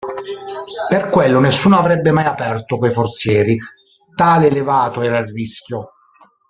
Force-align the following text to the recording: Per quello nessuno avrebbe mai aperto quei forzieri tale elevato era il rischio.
Per 0.89 1.09
quello 1.11 1.39
nessuno 1.39 1.77
avrebbe 1.77 2.09
mai 2.09 2.25
aperto 2.25 2.75
quei 2.77 2.89
forzieri 2.89 3.55
tale 4.15 4.47
elevato 4.47 5.03
era 5.03 5.19
il 5.19 5.27
rischio. 5.29 5.91